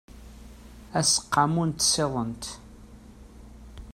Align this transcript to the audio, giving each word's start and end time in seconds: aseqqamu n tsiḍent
aseqqamu 0.99 1.61
n 1.69 1.71
tsiḍent 1.79 2.43